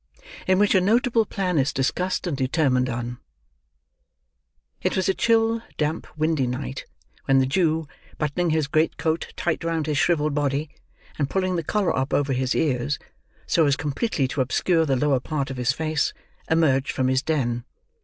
[0.47, 3.19] IN WHICH A NOTABLE PLAN IS DISCUSSED AND DETERMINED ON
[4.81, 6.85] It was a chill, damp, windy night,
[7.25, 10.71] when the Jew: buttoning his great coat tight round his shrivelled body,
[11.19, 12.97] and pulling the collar up over his ears
[13.45, 16.15] so as completely to obscure the lower part of his face:
[16.49, 17.63] emerged from his den.